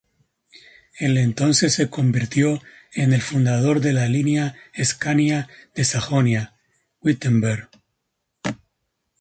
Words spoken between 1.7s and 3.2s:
se convirtió en